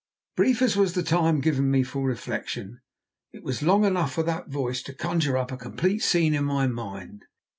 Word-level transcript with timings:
Brief 0.35 0.63
as 0.63 0.75
was 0.75 0.93
the 0.93 1.03
time 1.03 1.41
given 1.41 1.69
me 1.69 1.83
for 1.83 2.03
reflection, 2.07 2.81
it 3.31 3.43
was 3.43 3.61
long 3.61 3.85
enough 3.85 4.13
for 4.13 4.23
that 4.23 4.49
voice 4.49 4.81
to 4.81 4.95
conjure 4.95 5.37
up 5.37 5.51
a 5.51 5.57
complete 5.57 5.99
scene 5.99 6.33
in 6.33 6.43
my 6.45 6.65
mind. 6.65 7.25